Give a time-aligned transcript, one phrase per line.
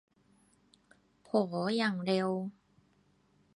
[1.25, 1.31] โห
[1.77, 2.29] อย่างเร็ว